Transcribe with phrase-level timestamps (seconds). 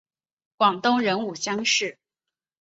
[0.57, 1.99] 广东壬午乡试。